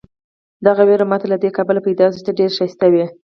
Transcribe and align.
دغه 0.65 0.81
وېره 0.87 1.05
ماته 1.11 1.25
له 1.31 1.37
دې 1.43 1.49
کبله 1.57 1.79
پیدا 1.87 2.05
شوه 2.07 2.15
چې 2.17 2.21
ته 2.27 2.31
ډېر 2.39 2.49
ښایسته 2.57 2.85
وې. 2.91 3.05